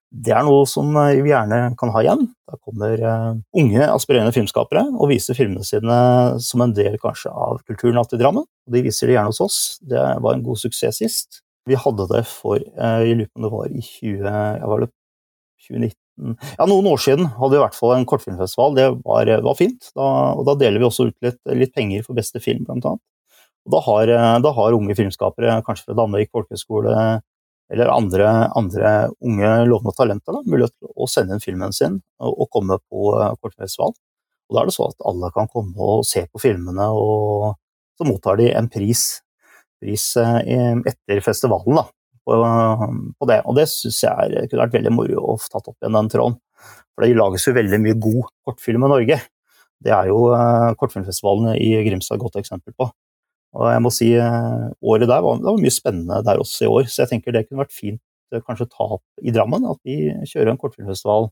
[0.07, 2.23] Det er noe som vi gjerne kan ha igjen.
[2.47, 5.97] Da kommer unge, aspirerende filmskapere og viser filmene sine
[6.43, 8.47] som en del kanskje av Kulturnatt i Drammen.
[8.47, 9.59] Og de viser det gjerne hos oss.
[9.83, 11.41] Det var en god suksess sist.
[11.67, 14.93] Vi hadde det for jeg lurer på om det var i 20, ja, var det
[15.67, 18.75] 2019 ja, noen år siden hadde vi i hvert fall en kortfilmfestival.
[18.77, 19.91] Det var, var fint.
[19.93, 23.03] Da, og da deler vi også ut litt, litt penger for beste film, blant annet.
[23.67, 26.95] Og da har, da har unge filmskapere, kanskje fra Danvik folkehøgskole
[27.73, 32.31] eller andre, andre unge lovende talenter, da, mulighet til å sende inn filmen sin og,
[32.31, 33.95] og komme på kortfilmfestival.
[34.47, 37.57] Og da er det så at alle kan komme og se på filmene, og
[37.99, 39.03] så mottar de en pris,
[39.81, 41.81] pris eh, etter festivalen.
[41.81, 41.87] da
[42.27, 42.35] på,
[43.19, 43.39] på det.
[43.47, 46.37] Og det syns jeg kunne vært veldig moro å få tatt opp igjen den tråden.
[46.93, 49.19] For det lages jo veldig mye god kortfilm i Norge.
[49.85, 52.89] Det er jo uh, kortfilmfestivalen i Grimstad et godt eksempel på.
[53.55, 56.71] Og jeg må si uh, året der var, det var mye spennende der også i
[56.71, 58.01] år, så jeg tenker det kunne vært fint
[58.35, 59.67] uh, kanskje ta opp i Drammen.
[59.71, 61.29] At vi kjører en kortfilmfestival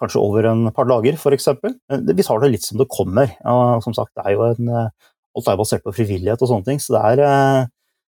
[0.00, 1.52] kanskje over en par dager, f.eks.
[1.60, 3.30] Vi tar det litt som det kommer.
[3.44, 6.82] Ja, som sagt, det er jo en, alt er basert på frivillighet og sånne ting,
[6.82, 7.68] så det er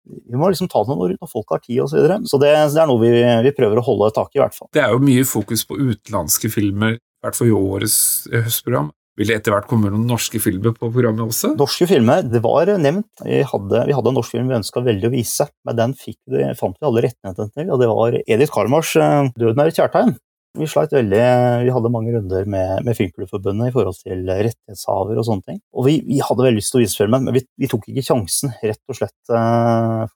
[0.06, 1.90] vi må liksom ta det når, når folk har tid osv.
[1.90, 2.18] Så, videre.
[2.30, 3.10] så det, det, er noe vi,
[3.46, 4.70] vi, prøver å holde tak i, i hvert fall.
[4.76, 7.98] Det er jo mye fokus på utenlandske filmer, i hvert fall i årets
[8.30, 8.92] høstprogram.
[9.16, 11.54] Vil det etter hvert komme noen norske filmer på programmet også?
[11.56, 13.08] Norske filmer, det var nevnt.
[13.24, 16.20] Vi hadde, vi hadde en norsk film vi ønska veldig å vise, men den fikk,
[16.60, 20.16] fant vi alle rettighetene til, og det var Edith Karmars eh, 'Døden er et kjærtegn'.
[20.56, 21.24] Vi sleit veldig,
[21.66, 25.58] vi hadde mange runder med, med Filmklubbforbundet i forhold til rettighetshaver og sånne ting.
[25.76, 28.04] Og vi, vi hadde veldig lyst til å vise filmen, men vi, vi, tok ikke
[28.06, 29.16] sjansen, rett og slett.
[29.28, 30.06] Uh,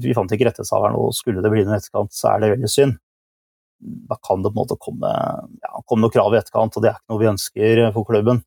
[0.00, 2.96] vi fant ikke rettighetshaveren, og skulle det bli noe etterkant, så er det veldig synd.
[4.08, 5.10] Da kan det på en måte komme,
[5.60, 8.40] ja, komme noen krav i etterkant, og det er ikke noe vi ønsker for klubben.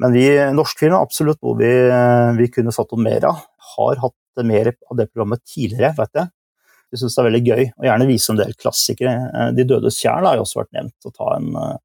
[0.00, 1.70] Men vi, norsk film er absolutt noe vi,
[2.38, 3.42] vi kunne satt opp mer av.
[3.76, 6.32] Har hatt mer av det programmet tidligere, vet jeg.
[6.90, 9.12] Vi syns det er veldig gøy, og gjerne vise en del klassikere.
[9.30, 10.96] Eh, De dødes tjern har jo også vært nevnt.
[11.06, 11.76] Å ta en, eh,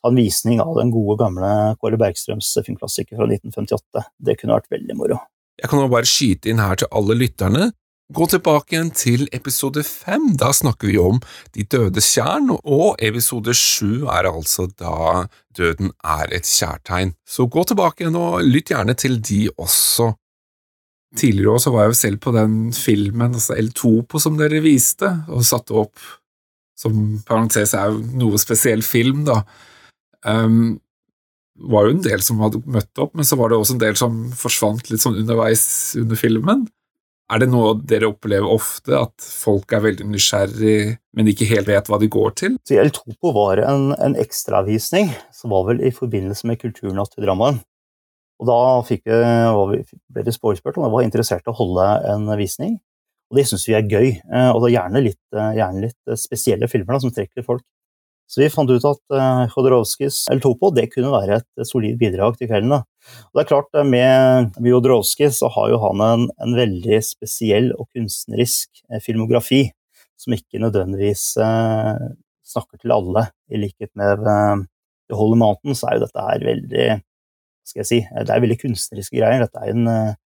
[0.00, 1.50] ta en visning av den gode, gamle
[1.82, 4.06] Kåre Bergstrøms filmklassiker fra 1958.
[4.22, 5.20] Det kunne vært veldig moro.
[5.58, 7.72] Jeg kan bare skyte inn her til alle lytterne.
[8.08, 10.30] Gå tilbake igjen til episode fem.
[10.40, 11.18] Da snakker vi om
[11.52, 15.26] De dødes tjern, og episode sju er altså da
[15.58, 17.12] Døden er et kjærtegn.
[17.28, 20.14] Så gå tilbake igjen og lytt gjerne til de også.
[21.18, 25.08] Tidligere også var jeg jo selv på den filmen, altså El Topo, som dere viste,
[25.28, 26.00] og satte opp
[26.78, 29.42] som parentes er jo noe spesiell film, da.
[30.24, 30.78] Um,
[31.58, 33.96] var jo en del som hadde møtt opp, men så var det også en del
[33.98, 35.64] som forsvant litt sånn underveis
[35.98, 36.68] under filmen.
[37.28, 41.90] Er det noe dere opplever ofte, at folk er veldig nysgjerrig, men ikke helt vet
[41.90, 42.54] hva de går til?
[42.64, 47.26] Så El Topo var en, en ekstravisning som var vel i forbindelse med Kulturnatt i
[47.26, 47.60] Drammen.
[48.38, 52.78] Og da vi, ble vi spurt om jeg var interessert i å holde en visning.
[53.28, 54.08] Og det syns vi er gøy.
[54.16, 57.44] Eh, og det er gjerne litt, eh, gjerne litt eh, spesielle filmer da, som trekker
[57.44, 57.64] folk.
[58.28, 59.14] Så vi fant ut at
[59.54, 62.74] Khodorowskijs El Topo det kunne være et solid bidrag til kvelden.
[62.76, 67.88] Og det er klart, Med Jodorowsky så har jo han en, en, veldig spesiell og
[67.96, 69.62] kunstnerisk filmografi,
[70.20, 72.04] som ikke nødvendigvis eh,
[72.52, 73.30] snakker til alle.
[73.48, 74.66] I likhet med eh,
[75.08, 76.88] The Holy Mountain så er jo dette her veldig
[77.68, 78.00] skal jeg si.
[78.08, 79.44] Det er veldig kunstneriske greier.
[79.44, 80.16] Dette er en, eh,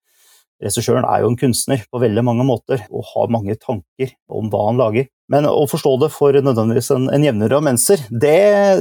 [0.62, 4.68] Regissøren er jo en kunstner på veldig mange måter og har mange tanker om hva
[4.68, 5.08] han lager.
[5.32, 8.38] Men å forstå det for nødvendigvis en, en jevnere ammenser, det,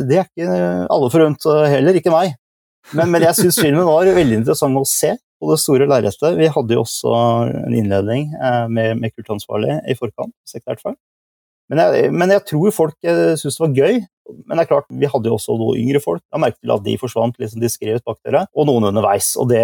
[0.09, 2.35] det, er ikke alle forunt, heller ikke meg.
[2.97, 6.37] Men, men jeg syns filmen var veldig interessant å se på det store lerretet.
[6.37, 7.13] Vi hadde jo også
[7.65, 10.33] en innledning eh, med, med kultansvarlig i forkant.
[10.49, 10.97] sekretært feil.
[11.71, 14.01] Men jeg, men jeg tror folk eh, syntes det var gøy.
[14.45, 16.21] Men det er klart, vi hadde jo også noen yngre folk.
[16.27, 19.33] Jeg merket at de forsvant liksom diskré ut bak dere, og noen underveis.
[19.41, 19.63] Og det,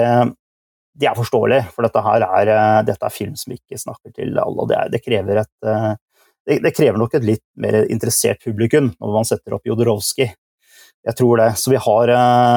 [0.98, 4.34] det, er forståelig, for dette her er, eh, dette er film som ikke snakker til
[4.34, 4.64] alle.
[4.64, 5.94] og Det, er, det krever et eh,
[6.48, 10.30] det, det, krever nok et litt mer interessert publikum når man setter opp Jodorowsky.
[11.08, 11.50] Jeg tror det.
[11.60, 12.12] Så vi har,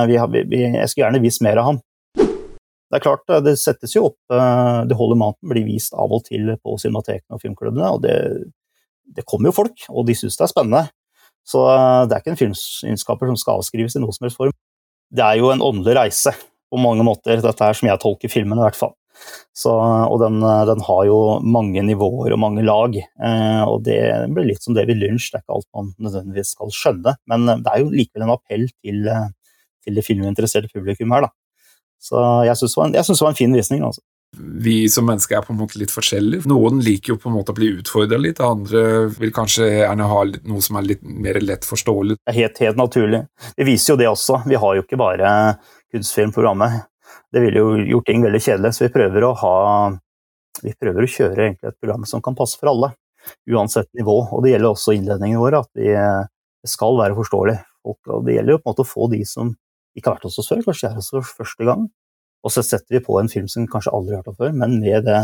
[0.07, 1.81] vi har vi, Jeg skulle gjerne vist mer av ham.
[2.14, 4.33] Det er klart, det settes jo opp
[4.90, 8.16] Det holder maten blir vist av og til på cinematekene og filmklubbene, og det,
[9.16, 10.83] det kommer jo folk, og de syns det er spennende.
[11.46, 14.55] Så eh, det er ikke en filmskaper som skal avskrives i noe som helst form.
[15.11, 16.35] Det er jo en åndelig reise
[16.70, 18.94] på mange måter, dette er som jeg tolker filmen i hvert fall.
[19.56, 23.98] Så, og den, eh, den, har jo mange nivåer og mange lag, eh, og det
[24.33, 27.72] blir litt som David Lynch, det er ikke alt man nødvendigvis skal skjønne, men det
[27.72, 29.11] er jo likevel en appell til,
[29.85, 31.35] til det filminteresserte publikum her, da.
[32.00, 34.00] Så jeg syns det, det, var en fin visning, altså.
[34.64, 36.48] vi som mennesker er på en måte litt forskjellige.
[36.48, 40.22] Noen liker jo på en måte å bli utfordra litt, andre vil kanskje gjerne ha
[40.48, 42.16] noe som er litt mer lett forståelig.
[42.22, 43.20] Det er helt, helt naturlig.
[43.59, 44.40] Vi viser jo det også.
[44.48, 45.35] Vi har jo ikke bare
[45.94, 46.87] kunstfilmprogrammet.
[47.33, 49.57] Det ville jo gjort ting veldig kjedelig, så vi prøver å ha
[50.61, 52.92] vi prøver å kjøre et program som kan passe for alle,
[53.48, 54.16] uansett nivå.
[54.35, 55.94] Og det gjelder også innledningene våre, at vi,
[56.68, 57.57] skal være forståelig.
[57.88, 59.55] Og det gjelder jo på en måte å få de som
[59.96, 61.87] ikke har vært hos oss før, kanskje er hos oss første gang.
[62.44, 64.76] Og så setter vi på en film som kanskje aldri har hørt om før, men
[64.83, 65.22] med det,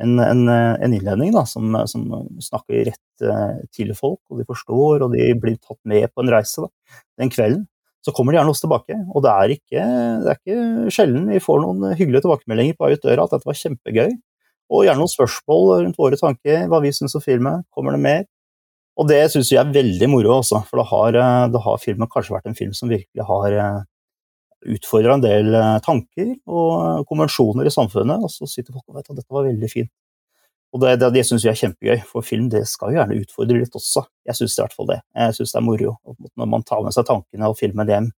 [0.00, 2.06] en, en, en, innledning da, som, som,
[2.40, 6.32] snakker rett uh, til folk, og de forstår, og de blir tatt med på en
[6.32, 6.70] reise da,
[7.20, 7.66] den kvelden.
[8.00, 9.86] Så kommer de gjerne oss tilbake, og det er, ikke,
[10.24, 13.48] det er ikke sjelden vi får noen hyggelige tilbakemeldinger på vei ut døra at dette
[13.48, 14.14] var kjempegøy.
[14.70, 17.64] Og gjerne noen spørsmål rundt våre tanker, hva vi syns om filmen.
[17.74, 18.24] Kommer det mer?
[19.00, 22.34] Og det syns jeg er veldig moro, også, for da har, eh, har, filmen kanskje
[22.36, 23.80] vært en film som virkelig har eh,
[24.74, 29.08] utfordra en del eh, tanker og konvensjoner i samfunnet, og så sitter folk og vet
[29.08, 29.92] at dette var veldig fint.
[30.70, 33.58] Og Det, det, det syns jeg er kjempegøy, for film det skal jo gjerne utfordre
[33.58, 34.04] litt også.
[34.28, 35.00] Jeg syns i hvert fall det.
[35.18, 35.96] Jeg syns det er moro
[36.38, 38.10] når man tar med seg tankene og filmer dem.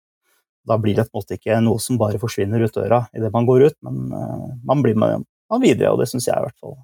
[0.68, 3.48] Da blir det på en måte ikke noe som bare forsvinner ut døra idet man
[3.48, 4.12] går ut, men
[4.68, 6.76] man blir med, man videre, og det syns jeg i hvert fall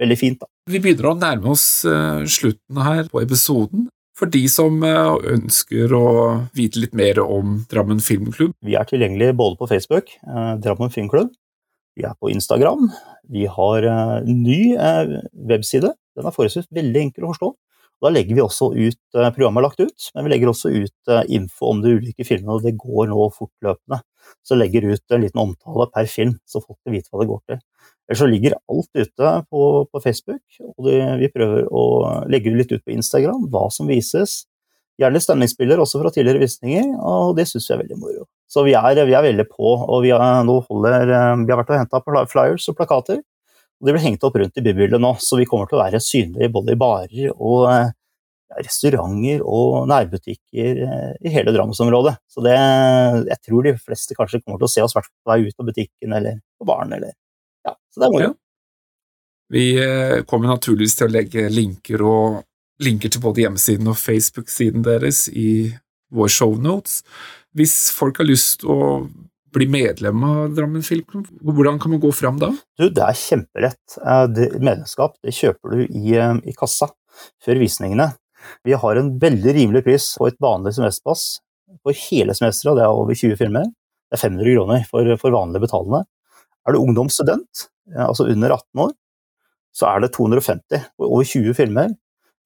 [0.00, 0.40] veldig fint.
[0.40, 0.48] Da.
[0.72, 3.90] Vi begynner å nærme oss slutten her på episoden.
[4.20, 6.06] For de som uh, ønsker å
[6.56, 8.52] vite litt mer om Drammen filmklubb.
[8.60, 10.12] Vi er tilgjengelige både på Facebook,
[10.60, 11.30] Drammen filmklubb,
[12.00, 12.88] vi er på Instagram.
[13.30, 14.60] Vi har en eh, ny
[15.50, 15.92] webside.
[16.16, 17.52] Den er forholdsvis veldig enkel å forstå.
[18.00, 21.68] Da legger vi også ut Programmet er lagt ut, men vi legger også ut info
[21.68, 24.00] om de ulike filmene, og det går nå fortløpende.
[24.46, 27.42] Så legger ut en liten omtale per film, så folk får vite hva det går
[27.50, 27.60] til.
[28.08, 31.84] Ellers så ligger alt ute på, på Facebook, og det, vi prøver å
[32.32, 34.40] legge litt ut på Instagram, hva som vises.
[35.00, 38.26] Gjerne stemningsspiller også fra tidligere visninger, og det syns vi er veldig moro.
[38.50, 41.80] Så vi er, vi er veldig på, og vi har, holder, vi har vært og
[41.80, 43.22] henta flyers og plakater.
[43.80, 46.02] Og de blir hengt opp rundt i bybildet nå, så vi kommer til å være
[46.04, 47.86] synlige både i barer og ja,
[48.58, 52.18] restauranter og nærbutikker eh, i hele Drammensområdet.
[52.28, 52.58] Så det,
[53.30, 56.16] jeg tror de fleste kanskje kommer til å se oss hvert vei ut av butikken
[56.18, 57.14] eller på baren eller
[57.64, 58.28] ja, så det er moro.
[58.28, 58.36] Ja.
[59.50, 62.42] Vi eh, kommer naturligvis til å legge linker, og,
[62.80, 65.72] linker til både hjemmesiden og Facebook-siden deres i
[66.14, 67.00] vår shownotes.
[67.56, 69.02] Hvis folk har lyst å
[69.54, 72.52] bli medlem av Drammen Filmklubb, hvordan kan man gå fram da?
[72.78, 73.96] Du, det er kjemperett.
[73.98, 74.26] Eh,
[74.62, 76.90] medlemskap det kjøper du i, eh, i, kassa
[77.42, 78.12] før visningene.
[78.66, 81.40] Vi har en veldig rimelig pris på et vanlig semesterpass
[81.84, 83.66] for hele semesteret, det er over 20 filmer.
[84.10, 86.04] Det er 500 kroner for, for vanlig betalende.
[86.66, 88.94] Er du ungdomsstudent, altså under 18 år,
[89.76, 91.92] så er det 250 og over 20 filmer.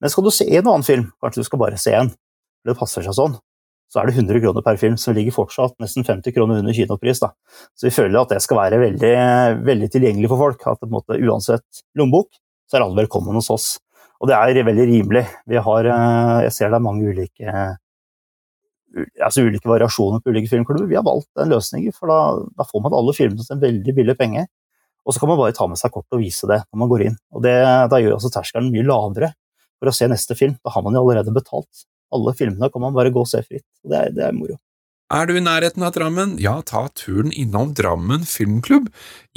[0.01, 2.11] Men skal du se en annen film, kanskje du skal bare se én,
[2.65, 3.37] det passer seg sånn,
[3.91, 7.21] så er det 100 kroner per film, som ligger fortsatt nesten 50 kroner under kinopris.
[7.21, 7.31] Da.
[7.77, 9.13] Så vi føler at det skal være veldig,
[9.67, 10.65] veldig tilgjengelig for folk.
[10.67, 12.33] At måte, uansett lommebok,
[12.67, 13.67] så er alle velkommen hos oss.
[14.19, 15.23] Og det er veldig rimelig.
[15.47, 17.55] Vi har, eh, jeg ser det er mange ulike
[18.95, 20.87] altså ulike variasjoner på ulike filmklubber.
[20.87, 22.19] Vi har valgt den løsningen, for da,
[22.55, 24.45] da får man alle filmene til en veldig billig penge.
[25.05, 27.07] Og så kan man bare ta med seg kort og vise det når man går
[27.09, 27.17] inn.
[27.35, 27.55] Og det,
[27.91, 29.33] Da gjør også terskelen mye lavere
[29.79, 30.55] for å se neste film.
[30.63, 31.85] Da har man jo allerede betalt.
[32.15, 33.65] Alle filmene kan man bare gå og se fritt.
[33.83, 34.57] Det er, det er moro.
[35.13, 38.87] Er du i nærheten av Drammen, ja, ta turen innom Drammen filmklubb.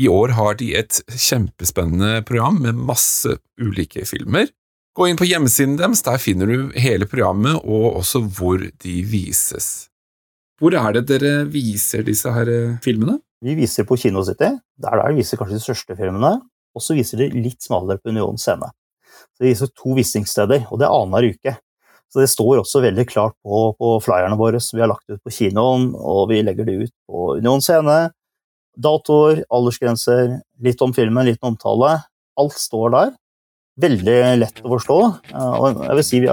[0.01, 4.48] I år har de et kjempespennende program med masse ulike filmer.
[4.96, 9.90] Gå inn på hjemmesiden deres, der finner du hele programmet og også hvor de vises.
[10.59, 13.20] Hvor er det dere viser disse her eh, filmene?
[13.44, 14.48] Vi viser på Kino City.
[14.81, 16.33] Der, der viser kanskje de største filmene.
[16.74, 18.72] Og så viser de litt smalere på Union scene.
[19.38, 21.55] Vi viser to visingssteder, og det er annenhver uke.
[22.09, 25.20] Så Det står også veldig klart på, på flyerne våre som vi har lagt ut
[25.22, 27.98] på kinoen, og vi legger det ut på Union scene.
[28.79, 31.98] Datoer, aldersgrenser, litt om filmen, litt omtale.
[32.38, 33.16] Alt står der
[33.83, 34.99] veldig lett å forstå.
[35.38, 36.29] Og jeg vil si Vi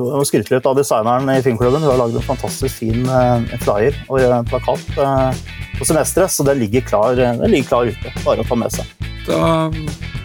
[0.00, 1.84] må skryte litt av designeren i filmklubben.
[1.84, 5.42] Hun har lagd en fantastisk fin eh, flyer og plakat eh,
[5.78, 8.14] på semesteret, så den ligger, klar, den ligger klar ute.
[8.24, 9.08] Bare å ta med seg.
[9.28, 9.42] Da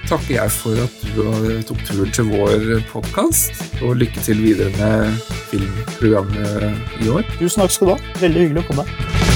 [0.08, 5.22] takker jeg for at du tok turen til vår podkast, og lykke til videre med
[5.52, 7.28] filmprogrammet i år.
[7.40, 8.18] Tusen takk skal du ha.
[8.24, 9.33] Veldig hyggelig å komme.